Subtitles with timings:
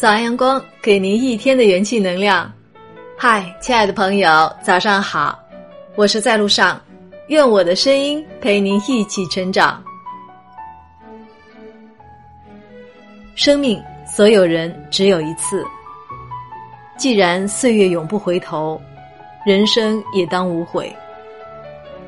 [0.00, 2.50] 早安阳光，给您一天的元气能量。
[3.18, 5.38] 嗨，亲爱的朋友，早上好！
[5.94, 6.80] 我是在路上，
[7.26, 9.84] 愿我的声音陪您一起成长。
[13.34, 15.62] 生命，所有人只有一次。
[16.96, 18.80] 既然岁月永不回头，
[19.44, 20.90] 人生也当无悔。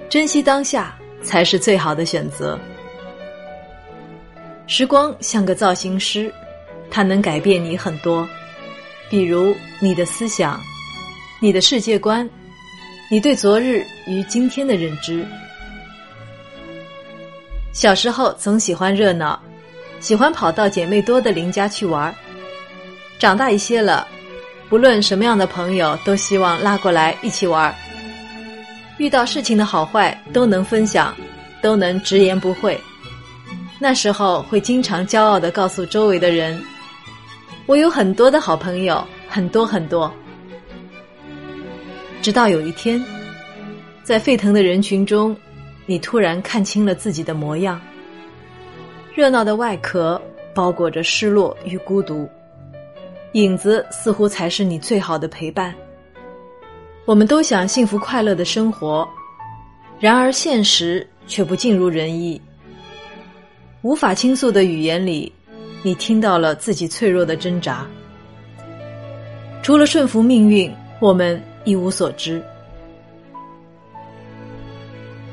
[0.08, 2.58] 珍惜当下，才是最好的选择。
[4.66, 6.32] 时光像个造型师。
[6.94, 8.28] 它能改变你很多，
[9.08, 10.60] 比如你的思想、
[11.40, 12.28] 你的世界观、
[13.10, 15.26] 你对昨日与今天的认知。
[17.72, 19.42] 小时候总喜欢热闹，
[20.00, 22.14] 喜欢跑到姐妹多的邻家去玩
[23.18, 24.06] 长大一些了，
[24.68, 27.74] 不论什么样的朋友，都希望拉过来一起玩
[28.98, 31.16] 遇到事情的好坏都能分享，
[31.62, 32.78] 都能直言不讳。
[33.80, 36.62] 那时候会经常骄傲的告诉周围的人。
[37.66, 40.12] 我有很多的好朋友，很多很多。
[42.20, 43.02] 直到有一天，
[44.02, 45.36] 在沸腾的人群中，
[45.86, 47.80] 你突然看清了自己的模样。
[49.14, 50.20] 热闹的外壳
[50.54, 52.28] 包裹着失落与孤独，
[53.32, 55.72] 影子似乎才是你最好的陪伴。
[57.04, 59.08] 我们都想幸福快乐的生活，
[60.00, 62.40] 然而现实却不尽如人意。
[63.82, 65.32] 无法倾诉的语言里。
[65.84, 67.84] 你听到了自己脆弱的挣扎，
[69.62, 72.40] 除了顺服命运，我们一无所知。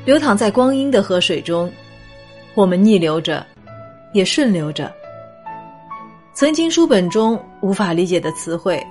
[0.04, 1.70] 流淌在光阴的河水中，
[2.54, 3.46] 我们逆流着，
[4.12, 4.92] 也顺流着。
[6.32, 8.84] 曾经书本中无法理解的词汇，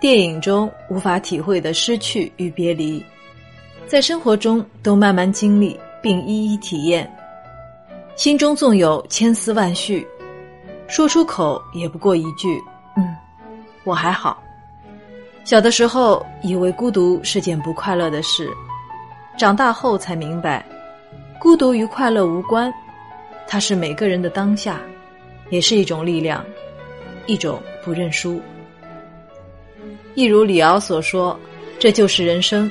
[0.00, 3.04] 电影中无法体会的失去与别离，
[3.86, 7.08] 在生活中都慢慢经历并一一体验，
[8.16, 10.04] 心中纵有千丝万绪。
[10.88, 12.60] 说出口也不过一句
[12.96, 13.14] ：“嗯，
[13.84, 14.42] 我还好。”
[15.44, 18.50] 小的时候以为孤独是件不快乐的事，
[19.38, 20.66] 长大后才明白，
[21.38, 22.72] 孤独与快乐无关，
[23.46, 24.80] 它是每个人的当下，
[25.50, 26.44] 也是一种力量，
[27.26, 28.40] 一种不认输。
[30.14, 31.38] 一如李敖所说
[31.78, 32.70] ：“这就是人生，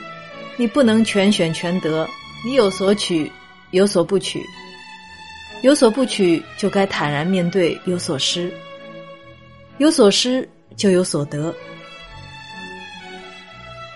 [0.58, 2.08] 你不能全选全得，
[2.46, 3.32] 你有所取，
[3.72, 4.44] 有所不取。”
[5.64, 8.52] 有所不取，就该坦然面对；有所失，
[9.80, 11.54] 有所失就有所得。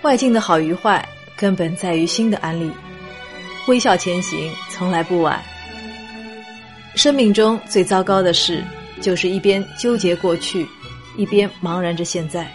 [0.01, 2.71] 外境的好与坏，根本在于心的安利。
[3.67, 5.39] 微笑前行，从来不晚。
[6.95, 8.63] 生命中最糟糕的事，
[8.99, 10.67] 就是一边纠结过去，
[11.15, 12.51] 一边茫然着现在。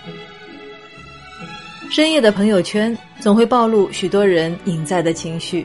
[1.89, 5.65] 深夜的朋友圈总会暴露许多人隐在的情绪。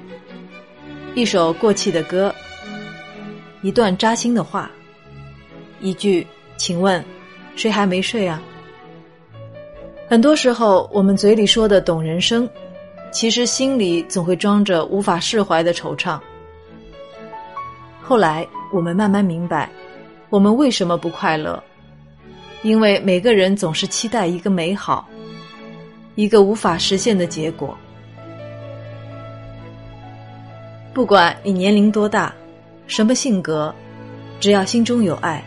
[1.15, 2.33] 一首过气的歌。
[3.61, 4.69] 一段扎心的话，
[5.79, 6.25] 一句
[6.57, 7.03] “请问，
[7.55, 8.41] 谁还没睡啊？”
[10.09, 12.49] 很多时候，我们嘴里说的懂人生，
[13.11, 16.19] 其实心里总会装着无法释怀的惆怅。
[18.01, 19.69] 后来，我们慢慢明白，
[20.31, 21.63] 我们为什么不快乐，
[22.63, 25.07] 因为每个人总是期待一个美好，
[26.15, 27.77] 一个无法实现的结果。
[30.93, 32.33] 不管你年龄多大。
[32.91, 33.73] 什么性格，
[34.41, 35.41] 只要心中有爱，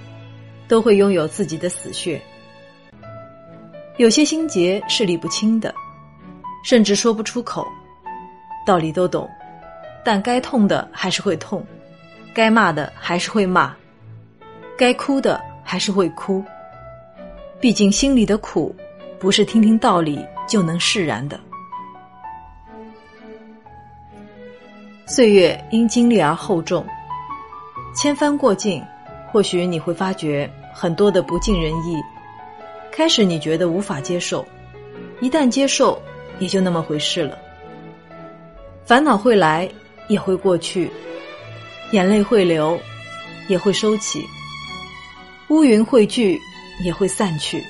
[0.66, 2.18] 都会拥有自己的死穴。
[3.98, 5.72] 有些心结是理不清的，
[6.64, 7.68] 甚至说不出口。
[8.66, 9.28] 道理都懂，
[10.02, 11.62] 但该痛的还是会痛，
[12.32, 13.76] 该骂的还是会骂，
[14.74, 16.42] 该哭的还是会哭。
[17.60, 18.74] 毕竟心里的苦，
[19.18, 20.18] 不是听听道理
[20.48, 21.38] 就能释然的。
[25.04, 26.82] 岁月因经历而厚重。
[27.94, 28.82] 千帆过尽，
[29.30, 31.96] 或许你会发觉很多的不尽人意。
[32.92, 34.46] 开始你觉得无法接受，
[35.20, 36.00] 一旦接受，
[36.38, 37.38] 也就那么回事了。
[38.84, 39.68] 烦恼会来，
[40.08, 40.88] 也会过去；
[41.92, 42.78] 眼泪会流，
[43.48, 44.20] 也会收起；
[45.48, 46.38] 乌云会聚，
[46.84, 47.62] 也会散去。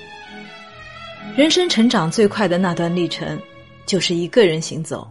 [1.36, 3.38] 人生成长最快的那段历程，
[3.86, 5.06] 就是一个人行走。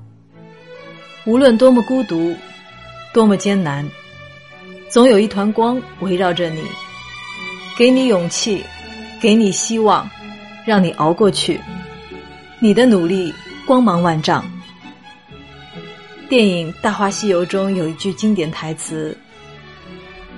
[1.26, 2.36] 无论多么孤独，
[3.14, 3.88] 多么艰难。
[4.94, 6.62] 总有一团光围绕着你，
[7.76, 8.64] 给你勇气，
[9.20, 10.08] 给你希望，
[10.66, 11.60] 让你熬过去。
[12.60, 13.34] 你的努力
[13.66, 14.46] 光芒万丈。
[16.30, 19.18] 电影《大话西游》中有一句经典台词：“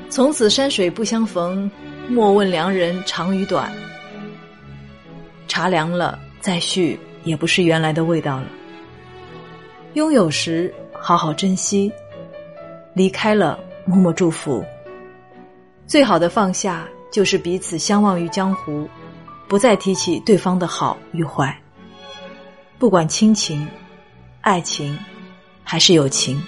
[0.07, 1.69] 从此山水不相逢，
[2.07, 3.69] 莫问良人长与短。”
[5.49, 8.47] 茶凉了再续也不是原来的味道了。
[9.95, 11.91] 拥有时好好珍惜，
[12.93, 13.59] 离开了。
[13.85, 14.63] 默默祝福。
[15.87, 18.89] 最好的放下，就是彼此相忘于江湖，
[19.47, 21.55] 不再提起对方的好与坏。
[22.77, 23.67] 不管亲情、
[24.41, 24.97] 爱情，
[25.63, 26.41] 还是友情，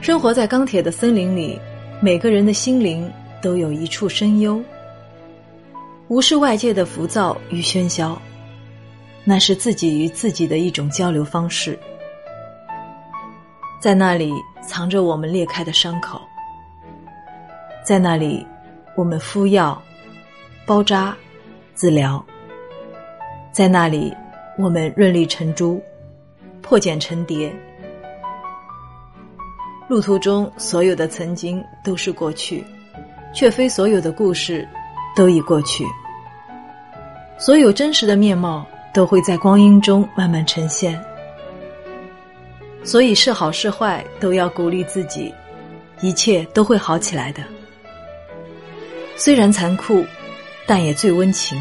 [0.00, 1.58] 生活在钢铁的森林里，
[2.00, 4.62] 每个人的心灵都有一处深幽，
[6.08, 8.20] 无视外界的浮躁与喧嚣，
[9.24, 11.78] 那是自己与自己的一种交流方式。
[13.80, 14.30] 在那里
[14.62, 16.20] 藏着我们裂开的伤口，
[17.84, 18.46] 在那里，
[18.96, 19.80] 我们敷药、
[20.66, 21.16] 包扎、
[21.74, 22.24] 治疗，
[23.52, 24.14] 在那里。
[24.58, 25.82] 我们润粒成珠，
[26.60, 27.50] 破茧成蝶。
[29.88, 32.62] 路途中所有的曾经都是过去，
[33.32, 34.68] 却非所有的故事
[35.16, 35.86] 都已过去。
[37.38, 41.02] 所有真实的面貌都会在光阴中慢慢呈现。
[42.82, 45.32] 所以是好是坏都要鼓励自己，
[46.00, 47.42] 一切都会好起来的。
[49.16, 50.04] 虽然残酷，
[50.66, 51.60] 但也最温情。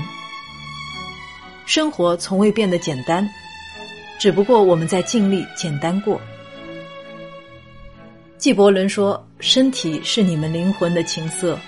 [1.65, 3.29] 生活从未变得简单，
[4.17, 6.19] 只不过我们在尽力简单过。
[8.37, 11.59] 纪伯伦说：“身体是你们灵魂的琴瑟，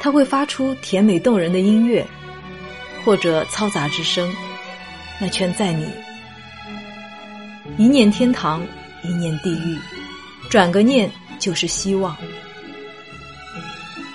[0.00, 2.04] 它会发出甜美动人的音乐，
[3.04, 4.28] 或者嘈杂之声，
[5.20, 5.86] 那全在你。
[7.76, 8.62] 一念天堂，
[9.02, 9.78] 一念地狱，
[10.48, 12.16] 转个念就是希望。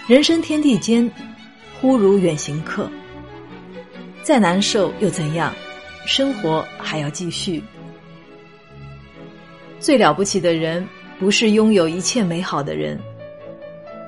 [0.07, 1.09] 人生天地间，
[1.79, 2.89] 忽如远行客。”
[4.23, 5.53] 再难受又怎样？
[6.05, 7.63] 生活还要继续。
[9.79, 10.87] 最了不起的人，
[11.19, 12.99] 不是拥有一切美好的人，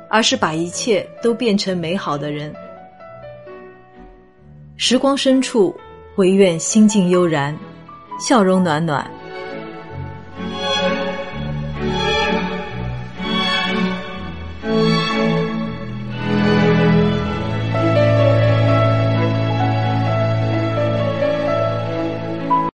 [0.09, 2.53] 而是把一切都变成美好的人。
[4.77, 5.74] 时光深处，
[6.15, 7.57] 唯愿心境悠然，
[8.19, 9.09] 笑容暖暖，